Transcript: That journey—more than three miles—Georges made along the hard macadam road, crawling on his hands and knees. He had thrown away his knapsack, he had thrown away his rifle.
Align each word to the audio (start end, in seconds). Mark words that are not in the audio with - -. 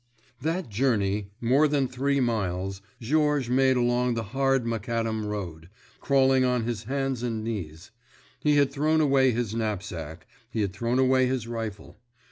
That 0.41 0.67
journey—more 0.67 1.67
than 1.67 1.87
three 1.87 2.19
miles—Georges 2.19 3.51
made 3.51 3.77
along 3.77 4.15
the 4.15 4.23
hard 4.33 4.65
macadam 4.65 5.27
road, 5.27 5.69
crawling 5.99 6.43
on 6.43 6.63
his 6.63 6.85
hands 6.85 7.21
and 7.21 7.43
knees. 7.43 7.91
He 8.39 8.55
had 8.55 8.71
thrown 8.71 8.99
away 8.99 9.29
his 9.29 9.53
knapsack, 9.53 10.25
he 10.49 10.61
had 10.61 10.73
thrown 10.73 10.97
away 10.97 11.27
his 11.27 11.47
rifle. 11.47 11.99